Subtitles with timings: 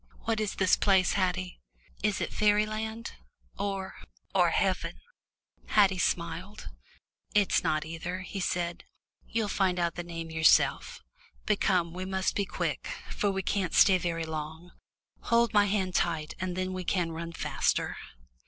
[0.21, 1.59] "What is this place, Haddie?
[2.01, 3.11] Is it fairyland
[3.59, 3.97] or
[4.33, 4.99] or heaven?"
[5.67, 6.69] Haddie smiled.
[7.35, 8.83] "It's not either," he said.
[9.29, 11.03] "You'll find out the name yourself.
[11.45, 14.71] But come, we must be quick, for we can't stay very long.
[15.29, 17.95] Hold my hand tight and then we can run faster."